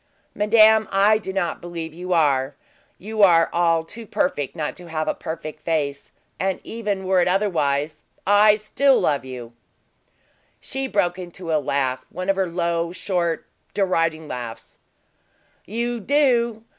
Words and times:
"Madame, 0.33 0.87
I 0.91 1.19
do 1.19 1.31
not 1.31 1.61
believe 1.61 1.93
you 1.93 2.11
are; 2.11 2.55
you 2.97 3.21
are 3.21 3.51
all 3.53 3.83
too 3.83 4.07
perfect 4.07 4.55
not 4.55 4.75
to 4.77 4.87
have 4.89 5.07
a 5.07 5.13
perfect 5.13 5.61
face; 5.61 6.11
and 6.39 6.59
even 6.63 7.05
were 7.05 7.21
it 7.21 7.27
otherwise, 7.27 8.01
I 8.25 8.55
still 8.55 8.99
love 8.99 9.25
you!" 9.25 9.53
She 10.59 10.87
broke 10.87 11.19
into 11.19 11.53
a 11.53 11.61
laugh 11.61 12.07
one 12.09 12.31
of 12.31 12.35
her 12.35 12.47
low, 12.49 12.91
short, 12.91 13.45
deriding 13.75 14.27
laughs. 14.27 14.79
"You 15.67 15.99
do! 15.99 16.63